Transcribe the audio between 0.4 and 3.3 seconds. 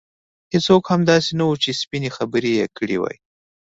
هېڅوک هم داسې نه وو چې سپینې خبرې یې کړې وای.